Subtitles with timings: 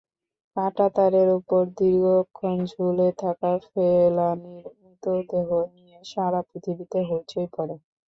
[0.57, 7.75] কাঁটাতারের ওপর দীর্ঘক্ষণ ঝুলে থাকা ফেলানীর মৃতদেহ নিয়ে সারা পৃথিবীতে হইচই পড়ে।